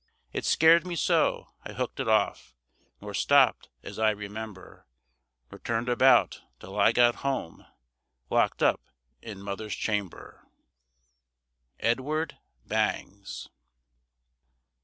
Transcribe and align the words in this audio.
It 0.33 0.45
scared 0.45 0.83
me 0.83 0.95
so, 0.95 1.49
I 1.63 1.73
hooked 1.73 1.99
it 1.99 2.07
off, 2.07 2.55
Nor 3.01 3.13
stopped, 3.13 3.69
as 3.83 3.99
I 3.99 4.09
remember, 4.09 4.87
Nor 5.51 5.59
turned 5.59 5.89
about, 5.89 6.41
till 6.59 6.79
I 6.79 6.91
got 6.91 7.17
home, 7.17 7.67
Locked 8.31 8.63
up 8.63 8.81
in 9.21 9.43
mother's 9.43 9.75
chamber. 9.75 10.47
EDWARD 11.81 12.35
BANGS. 12.65 13.49